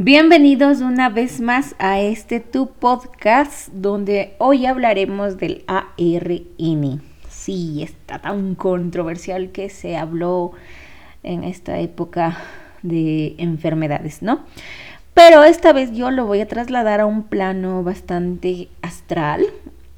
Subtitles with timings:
[0.00, 7.02] Bienvenidos una vez más a este tu podcast donde hoy hablaremos del ARN.
[7.28, 10.52] Sí, está tan controversial que se habló
[11.24, 12.38] en esta época
[12.82, 14.44] de enfermedades, ¿no?
[15.14, 19.46] Pero esta vez yo lo voy a trasladar a un plano bastante astral.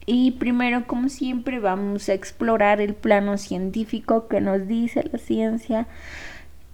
[0.06, 5.86] Y primero, como siempre, vamos a explorar el plano científico que nos dice la ciencia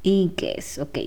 [0.05, 0.99] y qué es, ok.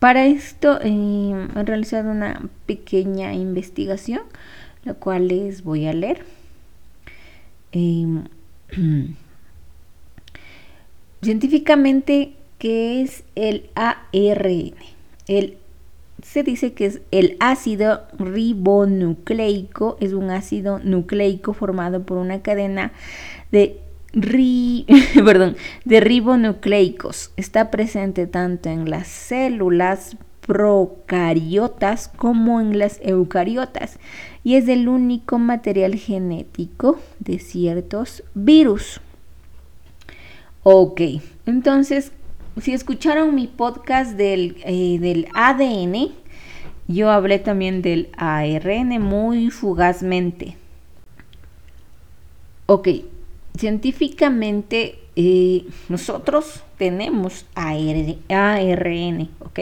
[0.00, 4.22] Para esto eh, he realizado una pequeña investigación,
[4.82, 6.24] la cual les voy a leer.
[7.72, 8.24] Em,
[11.22, 14.72] científicamente, ¿qué es el ARN?
[15.28, 15.58] El,
[16.22, 22.92] se dice que es el ácido ribonucleico, es un ácido nucleico formado por una cadena
[23.52, 23.78] de
[25.24, 27.32] perdón, de ribonucleicos.
[27.36, 33.98] Está presente tanto en las células procariotas como en las eucariotas
[34.42, 39.00] y es el único material genético de ciertos virus.
[40.62, 41.00] Ok,
[41.46, 42.12] entonces,
[42.60, 46.12] si escucharon mi podcast del, eh, del ADN,
[46.88, 50.56] yo hablé también del ARN muy fugazmente.
[52.66, 52.88] Ok,
[53.56, 59.60] científicamente eh, nosotros tenemos ARN, ¿ok?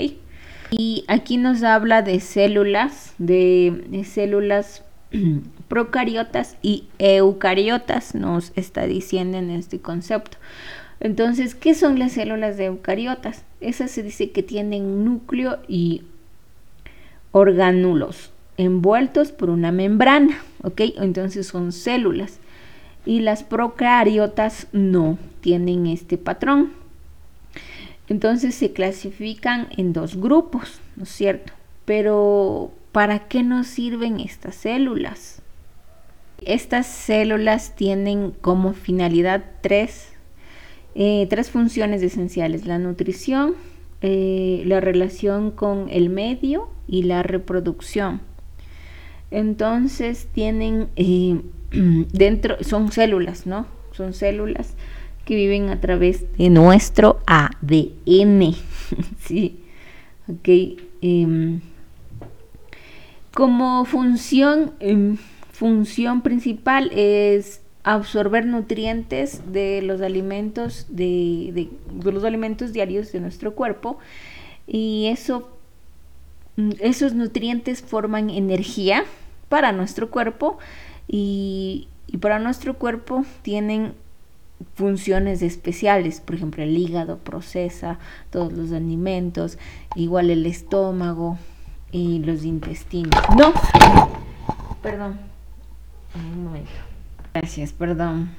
[0.70, 4.84] Y aquí nos habla de células, de, células
[5.68, 10.36] procariotas y eucariotas, nos está diciendo en este concepto.
[11.00, 13.44] Entonces, ¿qué son las células de eucariotas?
[13.60, 16.02] Esas se dice que tienen núcleo y
[17.32, 20.82] orgánulos envueltos por una membrana, ¿ok?
[20.96, 22.40] Entonces son células
[23.04, 26.72] y las procariotas no tienen este patrón.
[28.08, 31.52] Entonces se clasifican en dos grupos, ¿no es cierto?
[31.84, 35.42] Pero ¿para qué nos sirven estas células?
[36.44, 40.10] Estas células tienen como finalidad tres,
[40.94, 43.54] eh, tres funciones esenciales, la nutrición,
[44.00, 48.20] eh, la relación con el medio y la reproducción.
[49.30, 51.42] Entonces tienen eh,
[52.12, 53.66] dentro, son células, ¿no?
[53.92, 54.74] Son células
[55.24, 58.54] que viven a través de nuestro ADN.
[59.20, 59.60] sí,
[60.26, 60.48] ok.
[61.02, 61.60] Em,
[63.34, 65.16] como función, em,
[65.52, 71.70] función principal es absorber nutrientes de los alimentos de,
[72.04, 73.98] los alimentos diarios de nuestro cuerpo
[74.66, 75.48] y eso
[76.56, 79.04] mm, esos nutrientes forman energía
[79.48, 80.58] para nuestro cuerpo
[81.08, 81.88] y,
[82.20, 83.94] para nuestro cuerpo tienen
[84.74, 87.98] funciones especiales, por ejemplo el hígado procesa
[88.30, 89.58] todos los alimentos,
[89.94, 91.38] igual el estómago
[91.92, 93.22] y los intestinos.
[93.36, 93.52] No,
[94.82, 95.18] perdón.
[97.34, 98.30] Gracias, perdón.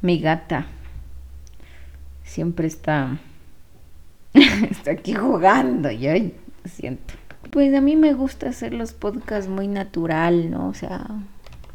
[0.00, 0.66] Mi gata
[2.24, 3.18] siempre está,
[4.32, 6.10] está aquí jugando, yo
[6.64, 7.14] siento.
[7.50, 10.68] Pues a mí me gusta hacer los podcasts muy natural, ¿no?
[10.68, 11.06] O sea,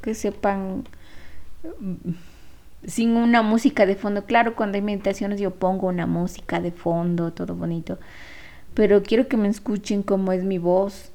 [0.07, 0.85] que sepan
[1.81, 2.11] mm,
[2.85, 4.23] sin una música de fondo.
[4.23, 7.99] Claro, cuando hay meditaciones yo pongo una música de fondo, todo bonito,
[8.73, 11.11] pero quiero que me escuchen cómo es mi voz.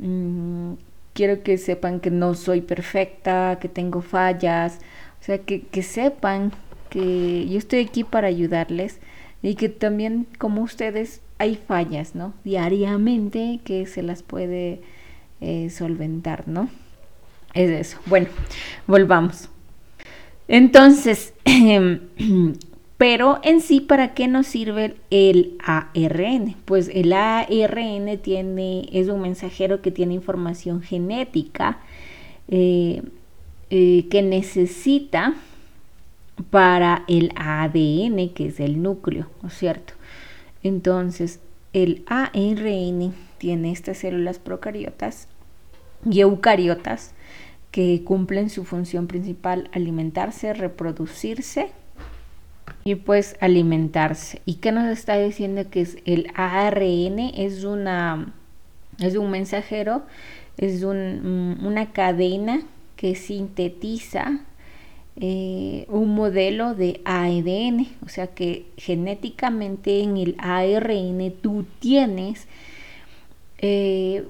[0.00, 0.72] Mm,
[1.12, 4.80] quiero que sepan que no soy perfecta, que tengo fallas,
[5.20, 6.50] o sea, que, sepan
[6.90, 8.98] que yo estoy aquí para ayudarles
[9.40, 12.34] y que también como ustedes hay fallas, ¿no?
[12.42, 14.80] Diariamente que se las puede
[15.40, 16.68] eh, solventar, ¿no?
[17.54, 17.98] Es eso.
[18.06, 18.28] Bueno,
[18.86, 19.48] volvamos.
[20.48, 21.34] Entonces,
[22.96, 26.56] pero en sí, ¿para qué nos sirve el ARN?
[26.64, 31.78] Pues el ARN tiene, es un mensajero que tiene información genética
[32.48, 33.02] eh,
[33.70, 35.34] eh, que necesita
[36.50, 39.94] para el ADN, que es el núcleo, ¿no es cierto?
[40.62, 41.40] Entonces,
[41.72, 45.28] el ARN tiene estas células procariotas
[46.08, 47.14] y eucariotas
[47.72, 51.70] que cumplen su función principal, alimentarse, reproducirse
[52.84, 54.42] y pues alimentarse.
[54.44, 57.18] ¿Y qué nos está diciendo que es el ARN?
[57.18, 58.32] Es una
[59.00, 60.02] es un mensajero,
[60.58, 62.62] es una cadena
[62.96, 64.40] que sintetiza
[65.16, 72.46] eh, un modelo de ADN, o sea que genéticamente en el ARN tú tienes,
[73.58, 74.24] eh,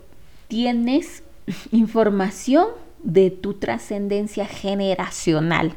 [0.48, 1.22] tienes
[1.72, 2.68] información
[3.02, 5.74] de tu trascendencia generacional.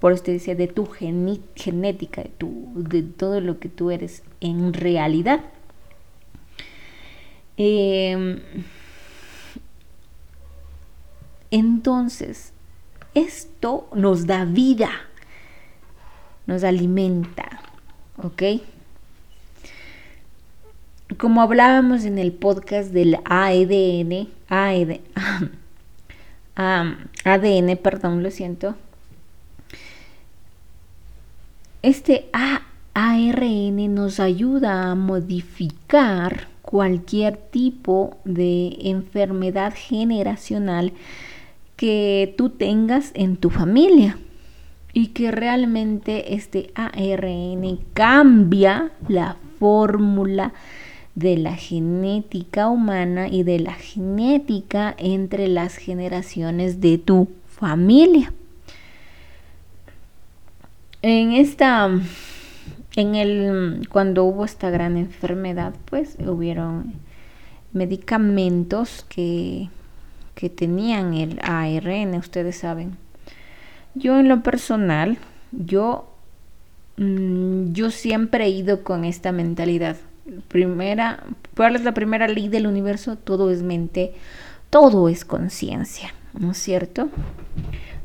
[0.00, 4.22] Por eso te dice de tu genética, de, tu, de todo lo que tú eres
[4.40, 5.40] en realidad.
[7.56, 8.40] Em,
[11.50, 12.52] entonces,
[13.14, 14.90] esto nos da vida,
[16.46, 17.62] nos alimenta,
[18.22, 18.42] ¿ok?
[21.16, 25.00] Como hablábamos en el podcast del AEDN, AED,
[26.56, 28.74] ADN, perdón, lo siento.
[31.82, 32.28] Este
[32.94, 40.92] ARN nos ayuda a modificar cualquier tipo de enfermedad generacional
[41.76, 44.18] que tú tengas en tu familia
[44.92, 50.54] y que realmente este ARN cambia la fórmula
[51.16, 58.32] de la genética humana y de la genética entre las generaciones de tu familia.
[61.00, 61.90] En esta
[62.96, 66.92] en el cuando hubo esta gran enfermedad, pues hubieron
[67.72, 69.70] medicamentos que
[70.34, 72.98] que tenían el ARN, ustedes saben.
[73.94, 75.16] Yo en lo personal,
[75.50, 76.10] yo
[76.98, 79.96] mm, yo siempre he ido con esta mentalidad
[80.48, 81.24] primera,
[81.56, 83.16] ¿cuál es la primera ley del universo?
[83.16, 84.14] Todo es mente,
[84.70, 87.08] todo es conciencia, ¿no es cierto?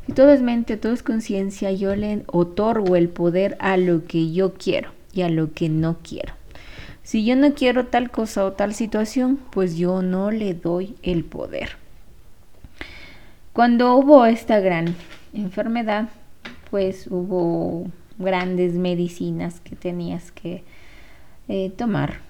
[0.06, 4.32] Si todo es mente, todo es conciencia, yo le otorgo el poder a lo que
[4.32, 6.34] yo quiero y a lo que no quiero.
[7.02, 11.24] Si yo no quiero tal cosa o tal situación, pues yo no le doy el
[11.24, 11.70] poder.
[13.52, 14.94] Cuando hubo esta gran
[15.34, 16.08] enfermedad,
[16.70, 17.86] pues hubo
[18.18, 20.64] grandes medicinas que tenías que
[21.52, 22.20] eh, tomar.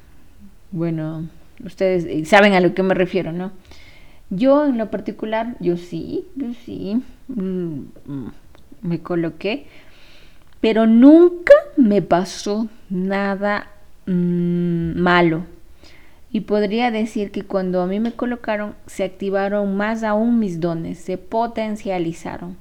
[0.72, 1.28] Bueno,
[1.64, 3.52] ustedes eh, saben a lo que me refiero, ¿no?
[4.30, 8.32] Yo en lo particular, yo sí, yo sí, mm, mm,
[8.82, 9.66] me coloqué,
[10.60, 13.68] pero nunca me pasó nada
[14.06, 15.44] mm, malo.
[16.32, 20.98] Y podría decir que cuando a mí me colocaron, se activaron más aún mis dones,
[20.98, 22.56] se potencializaron.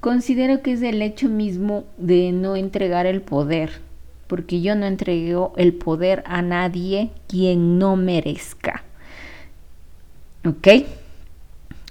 [0.00, 3.70] Considero que es el hecho mismo de no entregar el poder,
[4.26, 8.82] porque yo no entrego el poder a nadie quien no merezca.
[10.46, 10.68] ¿Ok?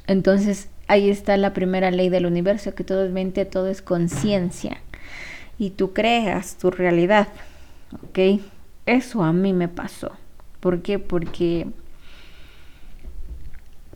[0.07, 4.81] Entonces ahí está la primera ley del universo, que todo es mente, todo es conciencia.
[5.57, 7.27] Y tú creas tu realidad.
[8.03, 8.41] ¿Ok?
[8.85, 10.12] Eso a mí me pasó.
[10.59, 11.00] ¿Por qué?
[11.00, 11.68] Porque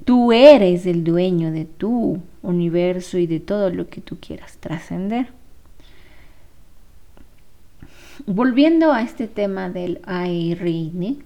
[0.06, 5.37] tú eres el dueño de tu universo y de todo lo que tú quieras trascender.
[8.30, 11.24] Volviendo a este tema del ARN,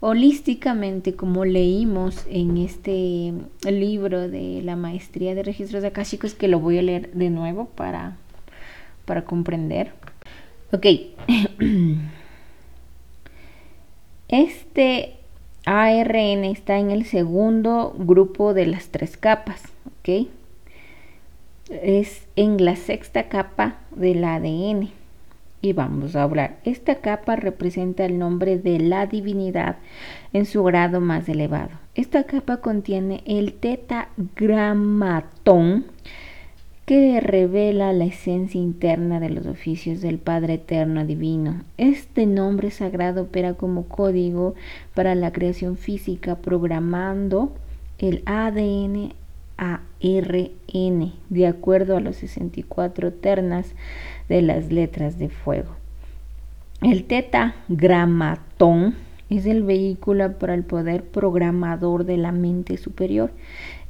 [0.00, 3.32] holísticamente, como leímos en este
[3.66, 8.18] libro de la maestría de registros akashicos, que lo voy a leer de nuevo para,
[9.06, 9.92] para comprender.
[10.72, 10.86] Ok.
[14.28, 15.14] Este
[15.64, 20.26] ARN está en el segundo grupo de las tres capas, ¿ok?
[21.70, 24.90] Es en la sexta capa del ADN
[25.60, 26.58] y vamos a hablar.
[26.64, 29.76] Esta capa representa el nombre de la divinidad
[30.32, 31.70] en su grado más elevado.
[31.94, 35.86] Esta capa contiene el tetagramatón
[36.84, 41.64] que revela la esencia interna de los oficios del Padre Eterno Divino.
[41.78, 44.54] Este nombre sagrado opera como código
[44.94, 47.52] para la creación física, programando
[47.98, 49.14] el ADN
[49.58, 49.80] a
[51.28, 53.74] de acuerdo a los 64 ternas
[54.28, 55.76] de las letras de fuego.
[56.82, 58.94] El tetagramatón
[59.28, 63.32] es el vehículo para el poder programador de la mente superior.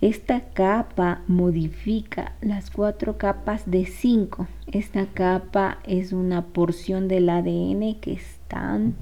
[0.00, 4.46] Esta capa modifica las cuatro capas de cinco.
[4.70, 8.94] Esta capa es una porción del ADN que es tan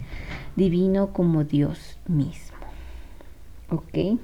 [0.56, 2.56] divino como Dios mismo.
[3.70, 4.18] ¿Ok?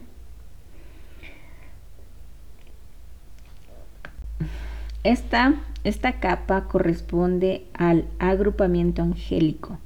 [5.02, 9.78] Esta, esta capa corresponde al agrupamiento angélico.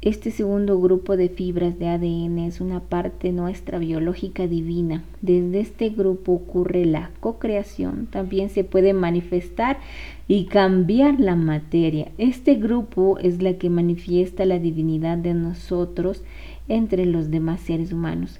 [0.00, 5.02] Este segundo grupo de fibras de ADN es una parte nuestra biológica divina.
[5.22, 8.06] Desde este grupo ocurre la cocreación.
[8.06, 9.80] También se puede manifestar
[10.28, 12.12] y cambiar la materia.
[12.16, 16.22] Este grupo es la que manifiesta la divinidad de nosotros
[16.68, 18.38] entre los demás seres humanos.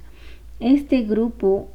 [0.60, 1.70] Este grupo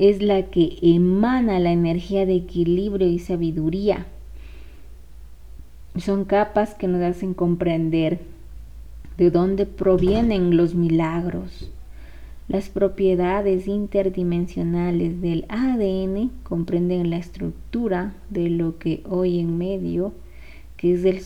[0.00, 4.06] es la que emana la energía de equilibrio y sabiduría.
[5.98, 8.18] Son capas que nos hacen comprender
[9.18, 11.70] de dónde provienen los milagros.
[12.48, 20.14] Las propiedades interdimensionales del ADN comprenden la estructura de lo que hoy en medio,
[20.78, 21.20] que es el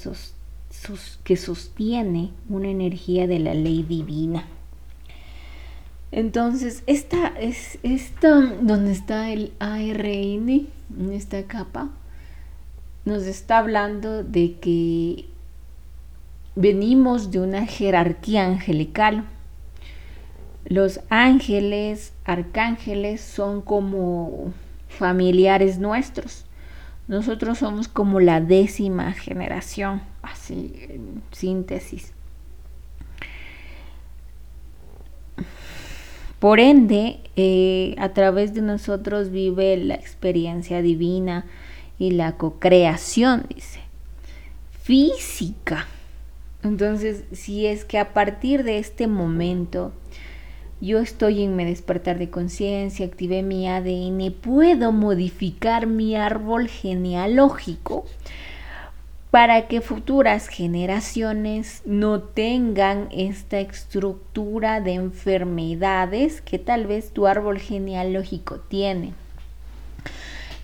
[1.23, 4.49] que sostiene una energía de la ley divina.
[6.17, 11.91] Entonces, esta es esta donde está el ARN en esta capa
[13.05, 15.27] nos está hablando de que
[16.55, 19.25] venimos de una jerarquía angelical.
[20.65, 24.55] Los ángeles, arcángeles son como
[24.89, 26.47] familiares nuestros.
[27.09, 32.14] Nosotros somos como la décima generación, así en síntesis.
[36.45, 41.47] Por ende, eh, a través de nosotros vive la experiencia divina
[41.99, 43.81] y la cocreación, dice.
[44.83, 45.87] Física.
[46.63, 49.95] Entonces, si es que a partir de este momento
[50.83, 58.05] yo estoy en mi despertar de conciencia, activé mi ADN, puedo modificar mi árbol genealógico
[59.35, 67.59] para que futuras generaciones no tengan esta estructura de enfermedades que tal vez tu árbol
[67.59, 69.13] genealógico tiene.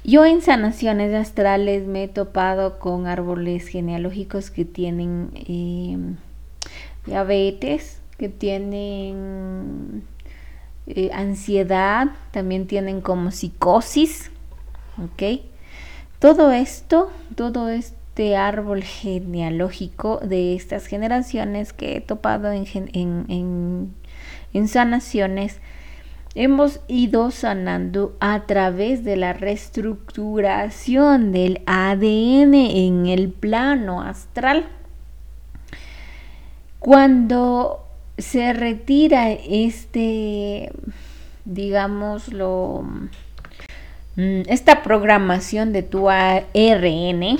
[0.05, 6.17] Yo en sanaciones astrales me he topado con árboles genealógicos que tienen em,
[7.07, 10.05] diabetes, que tienen
[10.87, 14.31] eh, ansiedad, también tienen como psicosis,
[14.97, 15.41] ¿ok?
[16.21, 17.69] Todo esto, todo
[18.21, 25.59] este árbol genealógico de estas generaciones que he topado en, en, sanaciones,
[26.35, 34.69] hemos ido sanando a través de la reestructuración del ADN en el plano astral.
[36.79, 37.87] Cuando
[38.19, 40.73] se retira este,
[41.47, 42.85] digámoslo,
[44.17, 47.39] mm, esta programación de tu ARN,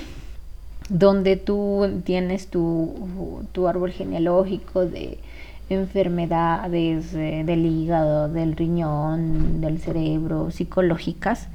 [0.91, 5.19] donde tú tienes tu, tu árbol genealógico de
[5.71, 11.49] enfermedades del hígado, del riñón, del cerebro, psicológicas,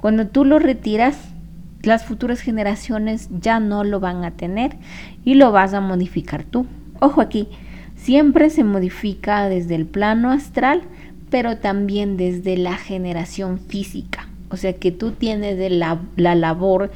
[0.00, 1.16] cuando tú lo retiras,
[1.82, 4.76] las futuras generaciones ya no lo van a tener
[5.24, 6.66] y lo vas a modificar tú.
[7.00, 7.48] Ojo aquí,
[7.96, 10.82] siempre se modifica desde el plano astral,
[11.30, 14.26] pero también desde la generación física.
[14.50, 16.90] O sea que tú tienes la, la labor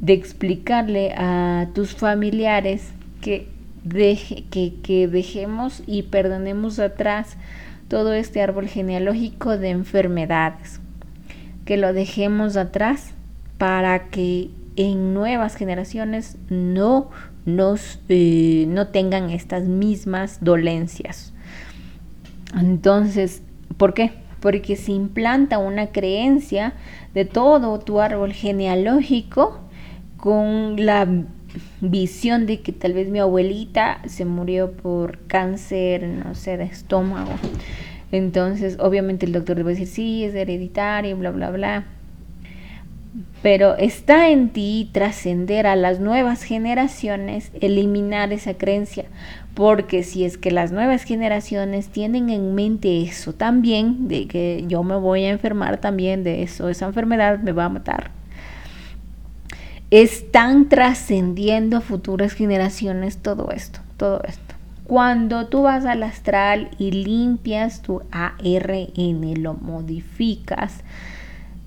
[0.00, 3.48] de explicarle a tus familiares que
[3.88, 7.36] que, dejemos y perdonemos atrás
[7.88, 10.80] todo este árbol genealógico de enfermedades,
[11.64, 13.12] que lo dejemos atrás
[13.58, 17.10] para que en nuevas generaciones no
[17.46, 21.32] nos eh, no tengan estas mismas dolencias.
[22.58, 23.42] Entonces,
[23.76, 24.12] ¿por qué?
[24.40, 26.74] Porque se implanta una creencia
[27.14, 29.60] de todo tu árbol genealógico
[30.16, 31.06] con la
[31.80, 37.32] visión de que tal vez mi abuelita se murió por cáncer, no sé, de estómago.
[38.12, 41.84] Entonces, obviamente el doctor le va decir, sí, es hereditario, bla, bla, bla.
[43.42, 49.06] Pero está en ti trascender a las nuevas generaciones, eliminar esa creencia,
[49.54, 54.82] porque si es que las nuevas generaciones tienen en mente eso también, de que yo
[54.82, 58.10] me voy a enfermar también de eso, esa enfermedad me va a matar,
[59.90, 64.54] están trascendiendo a futuras generaciones todo esto, todo esto.
[64.84, 70.80] Cuando tú vas al astral y limpias tu ARN, lo modificas,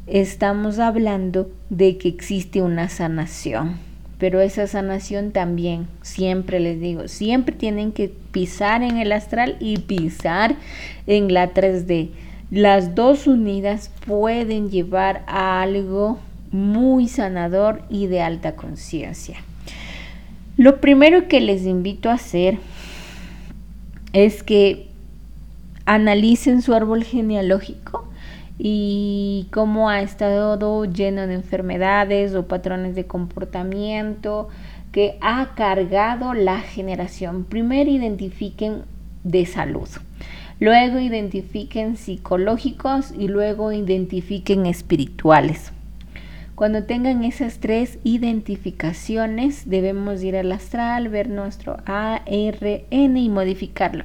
[0.08, 3.78] estamos hablando de que existe una sanación.
[4.20, 9.80] Pero esa sanación también, siempre les digo, siempre tienen que pisar en el astral y
[9.80, 10.56] pisar
[11.08, 12.10] en la 3D.
[12.52, 16.20] Las dos unidas pueden llevar a algo
[16.52, 19.38] muy sanador y de alta conciencia.
[20.58, 22.58] Lo primero que les invito a hacer
[24.14, 24.88] es que
[25.86, 28.10] analicen su árbol genealógico
[28.58, 34.50] y cómo ha estado lleno de enfermedades o patrones de comportamiento
[34.92, 37.46] que ha cargado la generación.
[37.46, 38.84] Primero identifiquen
[39.24, 39.88] de salud,
[40.60, 45.72] luego identifiquen psicológicos y luego identifiquen espirituales.
[46.60, 54.04] Cuando tengan esas tres identificaciones, debemos ir al astral, ver nuestro ARN y modificarlo.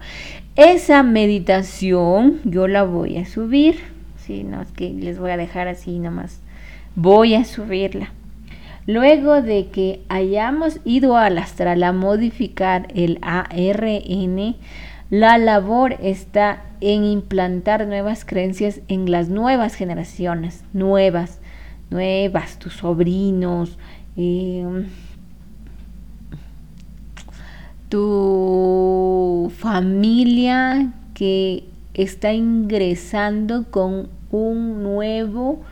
[0.54, 3.80] Esa meditación yo la voy a subir.
[4.18, 6.42] Si no es que les voy a dejar así nomás.
[6.94, 8.12] Voy a subirla.
[8.86, 14.54] Luego de que hayamos ido al astral a modificar el ARN,
[15.10, 21.40] la labor está en implantar nuevas creencias en las nuevas generaciones, nuevas
[21.94, 23.78] nuevas, tus sobrinos,
[24.16, 24.86] em,
[27.88, 35.62] tu familia que está ingresando con un nuevo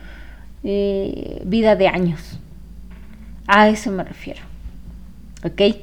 [0.63, 2.39] eh, vida de años.
[3.45, 4.41] A eso me refiero.
[5.43, 5.75] ¿Ok?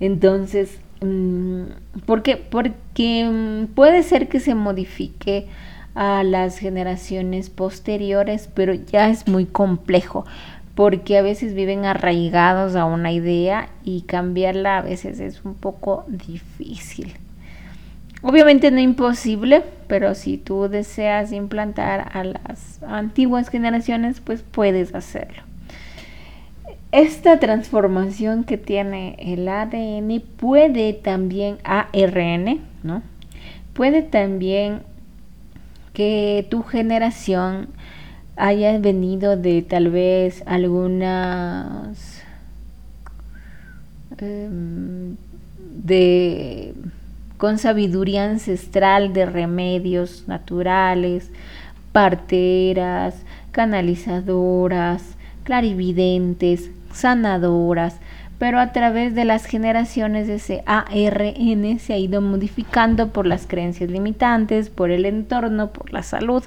[0.00, 1.64] Entonces, mm,
[2.06, 2.38] ¿por qué?
[2.38, 5.46] Porque mm, puede ser que se modifique
[5.94, 10.24] a las generaciones posteriores, pero ya es muy complejo
[10.74, 16.04] porque a veces viven arraigados a una idea y cambiarla a veces es un poco
[16.08, 17.14] difícil.
[18.22, 25.42] Obviamente no imposible, pero si tú deseas implantar a las antiguas generaciones, pues puedes hacerlo.
[26.90, 33.02] Esta transformación que tiene el ADN puede también ARN, ¿no?
[33.74, 34.80] Puede también
[35.94, 37.68] que tu generación
[38.36, 42.20] haya venido de tal vez algunas
[44.18, 45.16] em,
[45.82, 46.74] de
[47.38, 51.30] con sabiduría ancestral de remedios naturales,
[51.92, 53.14] parteras,
[53.52, 55.02] canalizadoras,
[55.44, 57.96] clarividentes, sanadoras,
[58.38, 63.90] pero a través de las generaciones ese ARN se ha ido modificando por las creencias
[63.90, 66.42] limitantes, por el entorno, por la salud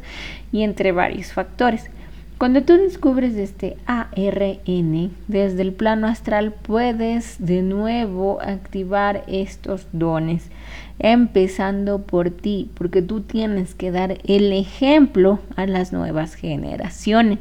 [0.51, 1.89] y entre varios factores.
[2.37, 10.51] Cuando tú descubres este ARN desde el plano astral puedes de nuevo activar estos dones,
[10.99, 17.39] empezando por ti, porque tú tienes que dar el ejemplo a las nuevas generaciones.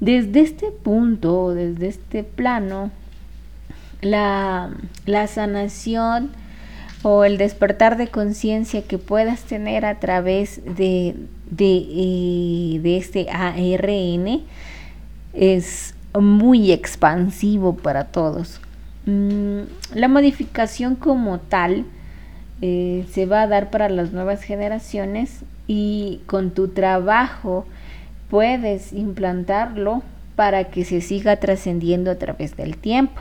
[0.00, 2.90] Desde este punto, desde este plano,
[4.04, 4.70] la,
[5.26, 6.30] sanación
[7.02, 11.16] o el despertar de conciencia que puedas tener a través de,
[11.50, 14.42] de, eh, este ARN
[15.32, 18.60] es muy expansivo para todos.
[19.06, 19.62] Mm,
[19.94, 21.84] la modificación como tal
[22.62, 27.66] eh, se va a dar para las nuevas generaciones y con tu trabajo
[28.30, 30.02] puedes implantarlo
[30.36, 33.20] para que se siga trascendiendo a través del tiempo.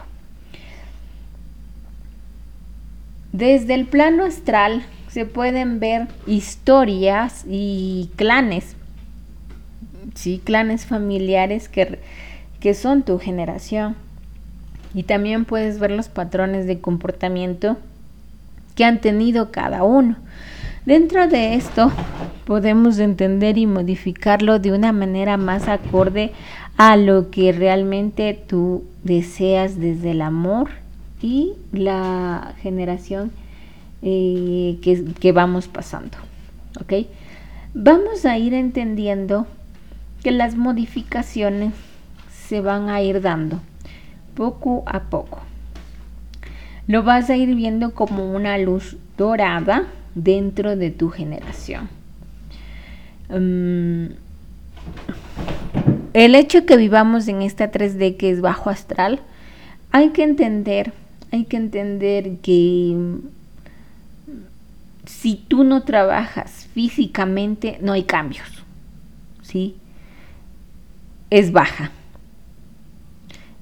[3.33, 8.75] Desde el plano astral se pueden ver historias y clanes,
[10.13, 11.97] sí, clanes familiares que,
[12.59, 13.95] que son tu generación.
[14.93, 17.77] Y también puedes ver los patrones de comportamiento
[18.75, 20.15] que han tenido cada uno.
[20.85, 21.91] Dentro de esto
[22.45, 26.33] podemos entender y modificarlo de una manera más acorde
[26.77, 30.82] a lo que realmente tú deseas desde el amor
[31.23, 33.31] y la generación
[34.01, 34.77] eh,
[35.19, 36.17] que, vamos pasando.
[36.81, 37.07] ¿Ok?
[37.73, 39.47] Vamos a ir entendiendo
[40.21, 41.73] que las modificaciones
[42.45, 43.61] se van a ir dando
[44.35, 45.39] poco a poco.
[46.87, 51.87] Lo vas a ir viendo como una luz dorada dentro de tu generación.
[53.29, 54.07] Mm,
[56.13, 59.21] el hecho que vivamos en esta 3D que es bajo astral,
[59.91, 60.91] hay que entender
[61.33, 62.95] hay que entender que
[65.05, 68.47] si tú no trabajas físicamente, no hay cambios.
[69.41, 69.75] ¿Sí?
[71.31, 71.89] Es baja.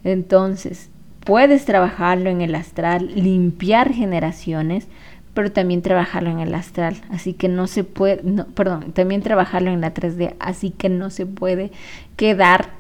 [0.04, 0.90] Entonces,
[1.24, 4.88] puedes trabajarlo en el astral, limpiar generaciones,
[5.34, 6.98] pero también trabajarlo en el astral.
[7.10, 10.36] Así que no se puede, no, perdón, también trabajarlo en la 3D.
[10.40, 11.72] Así que no se puede
[12.18, 12.72] quedar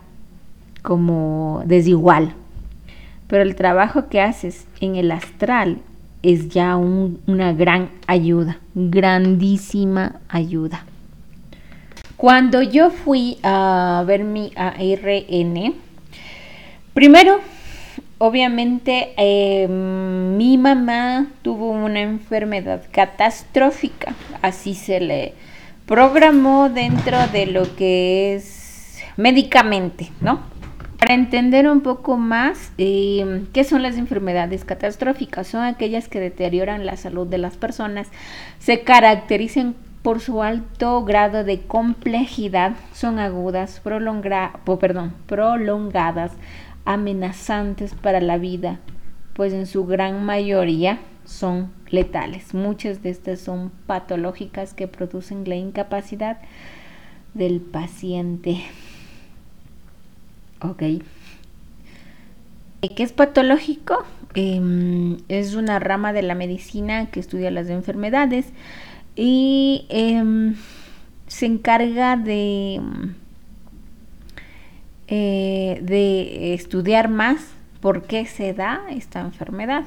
[0.82, 2.36] como desigual
[3.32, 5.78] pero el trabajo que haces en el astral
[6.22, 10.84] es ya una gran ayuda, grandísima ayuda.
[12.18, 15.76] Cuando yo fui a ver mi ARN,
[16.94, 17.40] primero,
[18.18, 25.34] obviamente, em, mi mamá tuvo una enfermedad catastrófica, así se le
[25.86, 30.61] programó dentro de lo que es médicamente, ¿no?
[31.02, 36.86] Para entender un poco más eh, qué son las enfermedades catastróficas, son aquellas que deterioran
[36.86, 38.08] la salud de las personas,
[38.60, 43.82] se caracterizan por su alto grado de complejidad, son agudas,
[44.80, 46.34] perdón, prolongadas,
[46.86, 48.80] amenazantes para la vida,
[49.34, 52.54] pues en su gran mayoría son letales.
[52.54, 56.38] Muchas de estas son patológicas que producen la incapacidad
[57.34, 58.62] del paciente.
[60.62, 60.84] Ok.
[62.96, 64.04] ¿Qué es patológico?
[64.34, 68.48] Em, es una rama de la medicina que estudia las enfermedades
[69.16, 70.56] y em,
[71.28, 72.82] se encarga de,
[75.08, 77.42] eh, de estudiar más
[77.82, 79.84] por qué se da esta enfermedad.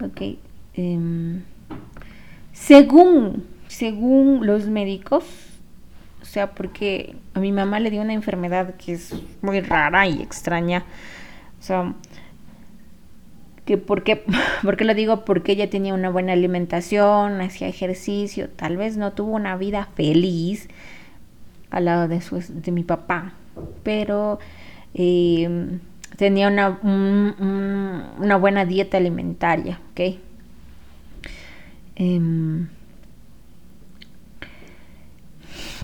[0.00, 0.38] Okay.
[0.74, 1.42] em,
[2.52, 5.24] según, según los médicos,
[6.22, 10.22] o sea, porque a mi mamá le dio una enfermedad que es muy rara y
[10.22, 10.84] extraña,
[11.58, 11.94] o sea,
[13.64, 14.24] que porque,
[14.62, 19.32] porque lo digo porque ella tenía una buena alimentación, hacía ejercicio, tal vez no tuvo
[19.32, 20.68] una vida feliz
[21.70, 23.32] al lado de, su, de mi papá,
[23.82, 24.38] pero
[24.94, 25.80] em,
[26.16, 30.18] tenía una, una buena dieta alimentaria, ¿ok?
[31.96, 32.68] Em,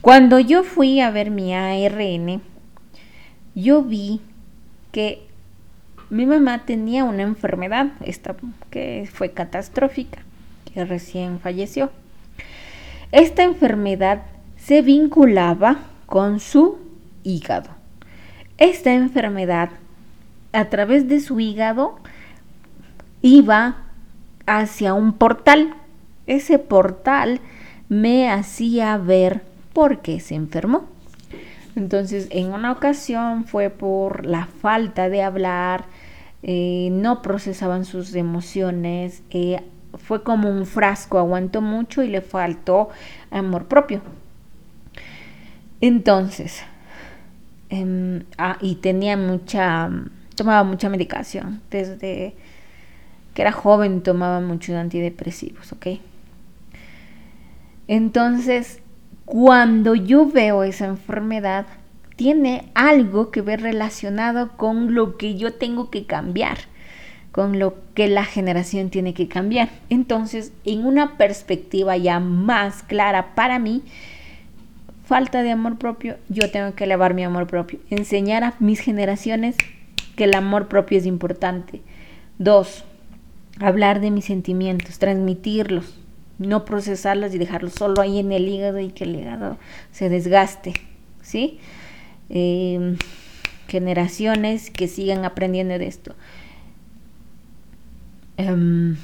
[0.00, 2.40] cuando yo fui a ver mi ARN,
[3.54, 4.20] yo vi
[4.92, 5.26] que
[6.10, 8.36] mi mamá tenía una enfermedad, esta
[8.70, 10.20] que fue catastrófica,
[10.72, 11.90] que recién falleció.
[13.12, 14.22] Esta enfermedad
[14.56, 16.78] se vinculaba con su
[17.24, 17.70] hígado.
[18.58, 19.70] Esta enfermedad,
[20.52, 21.98] a través de su hígado,
[23.22, 23.76] iba
[24.46, 25.74] hacia un portal.
[26.26, 27.40] Ese portal
[27.88, 29.42] me hacía ver
[29.78, 30.88] por qué se enfermó.
[31.76, 35.84] Entonces, en una ocasión fue por la falta de hablar,
[36.42, 39.62] eh, no procesaban sus emociones, eh,
[39.96, 42.88] fue como un frasco, aguantó mucho y le faltó
[43.30, 44.02] amor propio.
[45.80, 46.64] Entonces,
[47.68, 49.90] em, ah, y tenía mucha,
[50.34, 52.34] tomaba mucha medicación, desde
[53.32, 55.86] que era joven tomaba muchos antidepresivos, ¿ok?
[57.86, 58.80] Entonces,
[59.28, 61.66] cuando yo veo esa enfermedad,
[62.16, 66.56] tiene algo que ver relacionado con lo que yo tengo que cambiar,
[67.30, 69.68] con lo que la generación tiene que cambiar.
[69.90, 73.82] Entonces, en una perspectiva ya más clara para mí,
[75.04, 79.56] falta de amor propio, yo tengo que elevar mi amor propio, enseñar a mis generaciones
[80.16, 81.82] que el amor propio es importante.
[82.38, 82.82] Dos,
[83.60, 85.98] hablar de mis sentimientos, transmitirlos,
[86.38, 89.58] no procesarlos y dejarlos solo ahí en el hígado y que el hígado
[89.90, 90.74] se desgaste,
[91.20, 91.58] ¿sí?
[92.30, 92.96] Em,
[93.66, 96.14] generaciones que sigan aprendiendo de esto.
[98.36, 98.96] Em,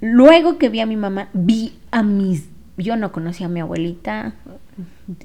[0.00, 2.48] luego que vi a mi mamá, vi a mis...
[2.76, 4.34] Yo no conocí a mi abuelita,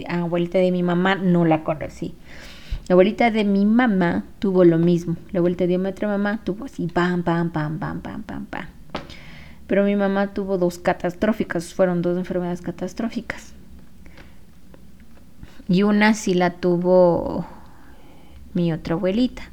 [0.08, 2.16] a abuelita de mi mamá no la conocí.
[2.88, 5.18] La abuelita de mi mamá tuvo lo mismo.
[5.32, 8.66] La abuelita de mi otra mamá tuvo así, pam, pam, pam, pam, pam, pam, pam.
[9.72, 13.54] Pero mi mamá tuvo dos catastróficas, fueron dos enfermedades catastróficas
[15.70, 17.46] y una sí la tuvo
[18.54, 19.44] mi otra abuelita.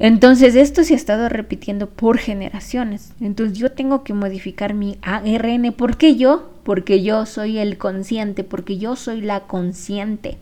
[0.00, 3.12] Entonces esto se ha estado repitiendo por generaciones.
[3.20, 5.72] Entonces yo tengo que modificar mi ARN.
[5.72, 6.50] ¿Por qué yo?
[6.64, 10.36] Porque yo soy el consciente, porque yo soy la consciente.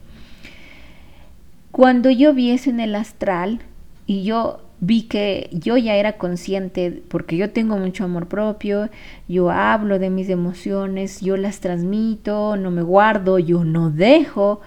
[1.71, 3.61] Cuando yo vi eso en el astral
[4.07, 8.91] y yo vi que yo ya era consciente porque yo tengo mucho amor propio,
[9.29, 14.61] yo hablo de mis emociones, yo las transmito, no me guardo, yo no dejo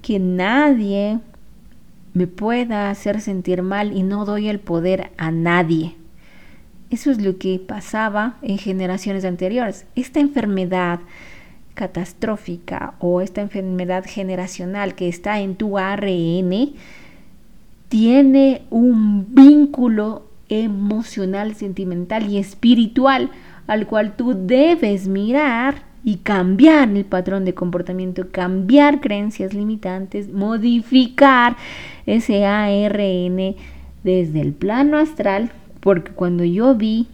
[0.00, 1.20] que nadie
[2.14, 5.94] me pueda hacer sentir mal y no doy el poder a nadie.
[6.90, 9.86] Eso es lo que pasaba en generaciones anteriores.
[9.94, 11.00] Esta enfermedad
[11.74, 16.74] catastrófica o esta enfermedad generacional que está en tu ARN,
[17.92, 23.28] tiene un vínculo emocional, sentimental y espiritual
[23.66, 31.58] al cual tú debes mirar y cambiar el patrón de comportamiento, cambiar creencias limitantes, modificar
[32.06, 33.56] ese ARN
[34.02, 37.08] desde el plano astral, porque cuando yo vi,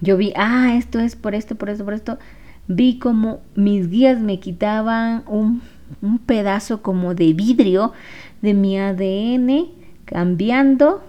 [0.00, 2.18] yo vi, ah, esto es por esto, por esto, por esto,
[2.68, 5.60] vi como mis guías me quitaban un,
[6.00, 7.92] un pedazo como de vidrio
[8.40, 9.78] de mi ADN
[10.10, 11.04] cambiando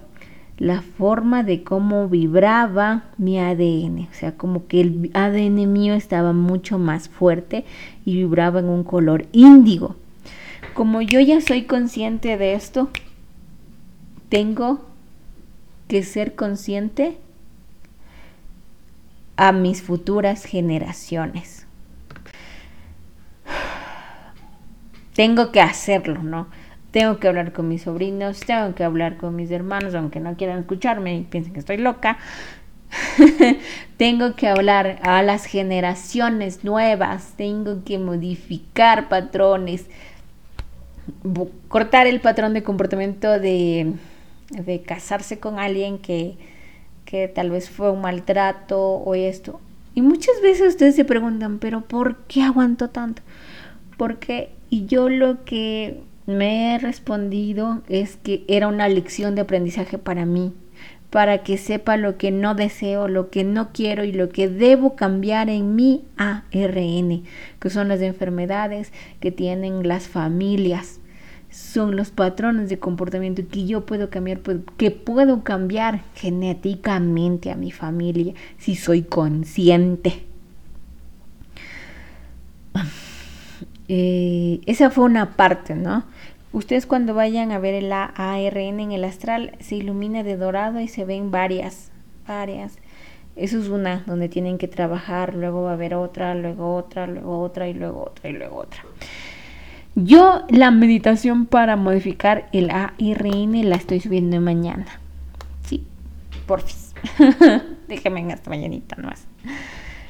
[0.59, 4.07] la forma de cómo vibraba mi ADN.
[4.11, 7.65] O sea, como que el ADN mío estaba mucho más fuerte
[8.05, 9.95] y vibraba en un color índigo.
[10.75, 12.89] Como yo ya soy consciente de esto,
[14.29, 14.85] tengo
[15.87, 17.17] que ser consciente
[19.35, 21.65] a mis futuras generaciones.
[25.15, 26.47] Tengo que hacerlo, ¿no?
[26.91, 30.59] Tengo que hablar con mis sobrinos, tengo que hablar con mis hermanos, aunque no quieran
[30.59, 32.17] escucharme y piensen que estoy loca.
[33.97, 39.85] tengo que hablar a las generaciones nuevas, tengo que modificar patrones,
[41.69, 43.93] cortar el patrón de comportamiento de,
[44.49, 46.35] de casarse con alguien que,
[47.05, 49.61] que tal vez fue un maltrato o esto.
[49.95, 53.21] Y muchas veces ustedes se preguntan, pero ¿por qué aguanto tanto?
[53.97, 60.25] Porque yo lo que me he respondido es que era una lección de aprendizaje para
[60.25, 60.53] mí,
[61.09, 64.95] para que sepa lo que no deseo, lo que no quiero y lo que debo
[64.95, 67.23] cambiar en mi ARN,
[67.59, 70.99] que son las enfermedades que tienen las familias.
[71.49, 77.57] Son los patrones de comportamiento que yo puedo cambiar, pues, que puedo cambiar genéticamente a
[77.57, 80.23] mi familia si soy consciente.
[83.93, 86.05] Eh, esa fue una parte, ¿no?
[86.53, 90.89] Ustedes cuando vayan a ver el ARN en el astral se ilumina de dorado y
[90.89, 91.91] se ven varias,
[92.27, 92.77] varias.
[93.37, 97.39] Eso es una donde tienen que trabajar, luego va a haber otra, luego otra, luego
[97.39, 98.83] otra y luego otra y luego otra.
[99.95, 104.87] Yo la meditación para modificar el ARN la estoy subiendo mañana.
[105.63, 105.85] Sí,
[106.47, 106.93] porfis.
[107.87, 109.25] Déjenme en esta mañanita nomás.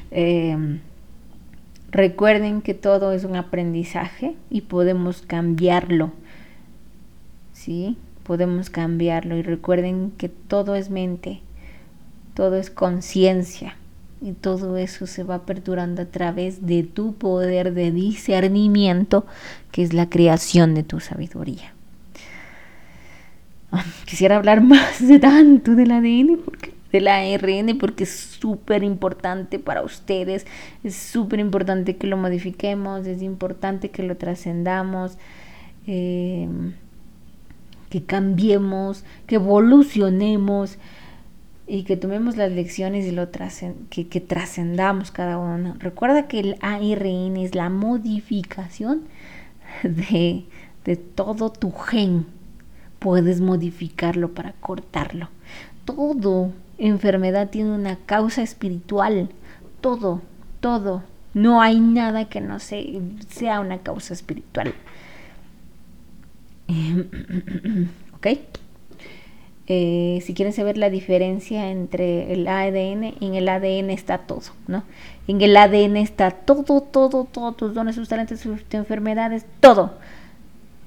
[0.09, 0.79] Eh,
[1.91, 6.11] recuerden que todo es un aprendizaje y podemos cambiarlo
[7.61, 7.97] ¿sí?
[8.23, 11.41] Podemos cambiarlo y recuerden que todo es mente,
[12.33, 13.75] todo es conciencia
[14.21, 19.25] y todo eso se va perdurando a través de tu poder de discernimiento,
[19.71, 21.73] que es la creación de tu sabiduría.
[23.71, 29.59] Ah, quisiera hablar más de tanto del ADN, porque, del ARN, porque es súper importante
[29.59, 30.47] para ustedes,
[30.83, 35.17] es súper importante que lo modifiquemos, es importante que lo trascendamos.
[35.87, 36.47] Eh,
[37.91, 40.77] que cambiemos, que evolucionemos
[41.67, 43.29] y que tomemos las lecciones y lo
[43.89, 45.75] que, que trascendamos cada uno.
[45.77, 49.01] Recuerda que el ARN es la modificación
[49.83, 50.45] de,
[50.85, 52.25] de todo tu gen.
[52.97, 55.27] Puedes modificarlo para cortarlo.
[55.83, 59.29] Todo enfermedad tiene una causa espiritual.
[59.81, 60.21] Todo,
[60.61, 61.03] todo.
[61.33, 64.73] No hay nada que no sea una causa espiritual.
[68.15, 68.27] ¿Ok?
[69.73, 74.83] Eh, si quieren saber la diferencia entre el ADN, en el ADN está todo, ¿no?
[75.27, 79.93] En el ADN está todo, todo, todo, tus dones, tus talentos, tus enfermedades, todo.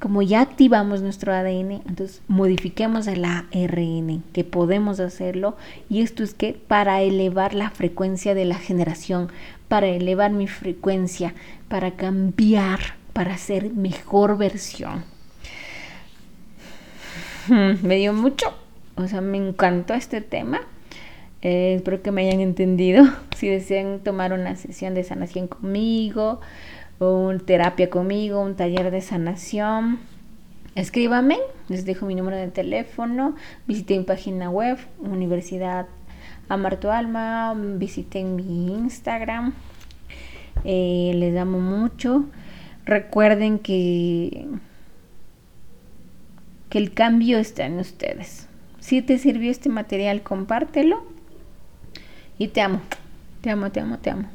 [0.01, 5.57] Como ya activamos nuestro ADN, entonces modifiquemos el ARN, que podemos hacerlo.
[5.88, 9.29] Y esto es que para elevar la frecuencia de la generación,
[9.68, 11.33] para elevar mi frecuencia,
[11.68, 12.81] para cambiar,
[13.14, 15.13] para ser mejor versión.
[17.83, 18.46] me dio mucho,
[18.96, 20.61] o sea, me encantó este tema.
[21.42, 23.04] Eh, espero que me hayan entendido.
[23.37, 26.40] Si desean tomar una sesión de sanación conmigo,
[26.98, 29.98] o una terapia conmigo, un taller de sanación,
[30.74, 31.38] escríbame.
[31.68, 33.35] Les dejo mi número de teléfono.
[33.66, 35.87] Visiten mi página web, Universidad
[36.48, 37.54] Amar tu Alma.
[37.57, 39.52] Visiten mi Instagram.
[40.64, 42.24] Eh, les amo mucho.
[42.87, 44.46] Recuerden que
[46.74, 48.48] que el cambio está en ustedes.
[48.80, 51.04] Si te sirvió este material, compártelo.
[52.37, 52.80] Y te amo,
[53.42, 54.28] te amo, te amo, te amo.